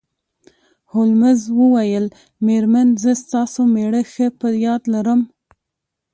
هولمز 0.93 1.41
وویل 1.59 2.05
میرمن 2.45 2.87
زه 3.03 3.11
ستاسو 3.23 3.61
میړه 3.73 4.01
ښه 4.13 4.27
په 4.39 4.47
یاد 4.65 4.83
لرم 4.93 5.21